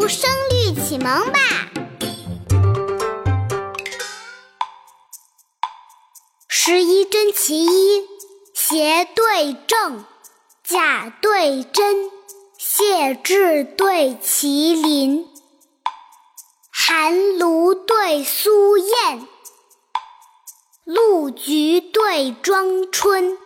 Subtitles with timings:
[0.00, 1.38] 读声律启蒙吧。
[6.48, 8.08] 十一真其一，
[8.54, 10.06] 邪对正，
[10.64, 12.10] 假对真，
[12.56, 15.28] 谢贽对麒麟，
[16.72, 19.28] 寒炉对苏燕，
[20.84, 23.36] 鹿菊对庄春，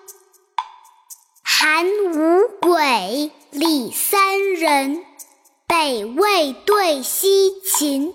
[1.42, 5.04] 韩五鬼，李三人。
[5.76, 8.14] 北魏对西秦，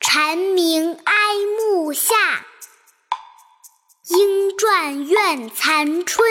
[0.00, 1.12] 蝉鸣哀
[1.58, 2.16] 暮夏，
[4.08, 6.26] 莺啭怨残春。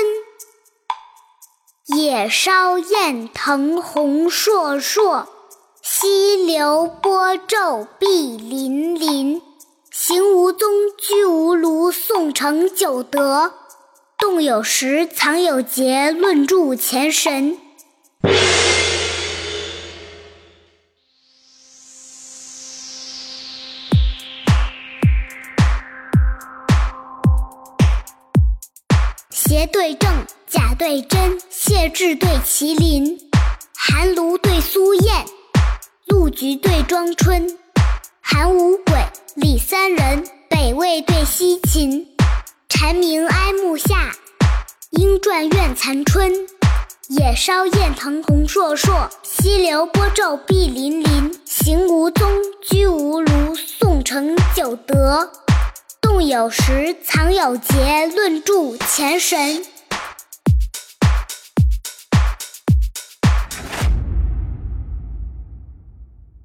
[1.86, 5.28] 野烧雁腾红烁烁，
[5.84, 9.40] 溪流波皱碧粼粼。
[9.92, 10.68] 行无踪，
[10.98, 13.54] 居无庐，宋承九德。
[14.18, 17.60] 动有时，藏有节，论著前神。
[29.50, 33.18] 邪对正，假对真，谢稚对麒麟，
[33.76, 35.26] 寒炉对苏燕，
[36.06, 37.58] 鹿菊对庄春，
[38.22, 38.94] 韩五鬼，
[39.34, 42.06] 李三人，北魏对西秦，
[42.70, 44.12] 蝉鸣哀木下，
[44.92, 46.32] 莺啭怨残春，
[47.08, 51.34] 野烧雁腾红烁烁，溪流波皱碧粼粼。
[51.44, 52.32] 行无踪，
[52.70, 55.32] 居无庐，宋城九德。
[56.10, 59.64] 动有时，藏有节，论著前神。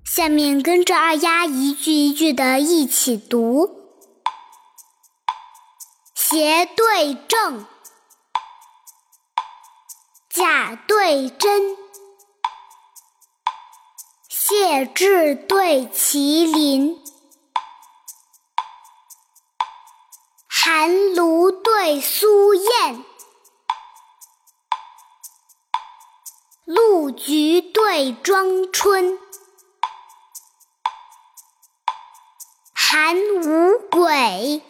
[0.05, 3.71] 下面跟着二丫一句一句的一起读：
[6.15, 7.65] 邪对正，
[10.29, 11.75] 假对真，
[14.29, 16.99] 谢志对麒麟。
[21.87, 23.05] 对苏燕，
[26.65, 29.19] 鹿菊对庄春，
[32.73, 34.63] 韩五鬼，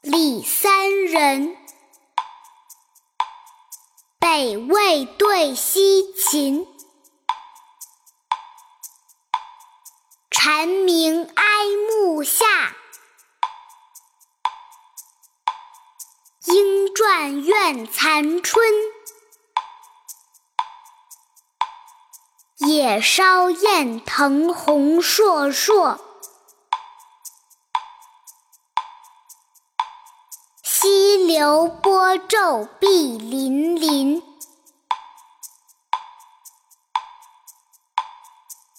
[0.00, 1.56] 李三人，
[4.18, 6.66] 北魏对西秦，
[10.32, 11.44] 蝉鸣哀
[11.88, 12.47] 木夏。
[16.98, 18.66] 转院残春，
[22.56, 25.96] 野烧雁腾红烁烁，
[30.64, 34.20] 溪流波皱碧粼粼。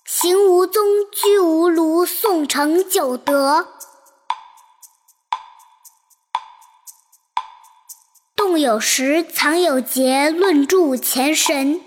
[0.04, 3.79] 行无踪，居无庐，宋城九德。
[8.60, 11.80] 有时，藏有节，论著前神。